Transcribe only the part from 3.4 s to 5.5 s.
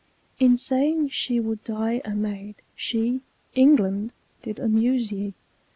England! did amuse ye.